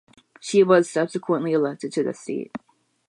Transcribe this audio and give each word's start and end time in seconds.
She 0.39 0.63
was 0.63 0.89
subsequently 0.89 1.53
elected 1.53 1.91
to 1.91 2.01
the 2.03 2.15
seat. 2.15 2.51